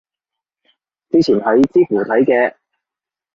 [1.11, 2.55] 之前喺知乎睇嘅